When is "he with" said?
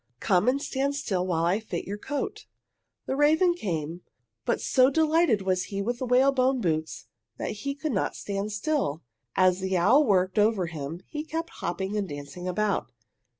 5.65-5.99